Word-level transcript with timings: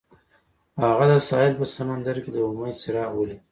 هغه 0.83 1.05
د 1.11 1.13
ساحل 1.27 1.53
په 1.59 1.65
سمندر 1.75 2.15
کې 2.23 2.29
د 2.33 2.37
امید 2.49 2.75
څراغ 2.81 3.11
ولید. 3.15 3.41